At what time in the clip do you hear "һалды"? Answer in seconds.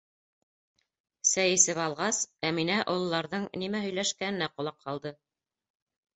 4.89-5.15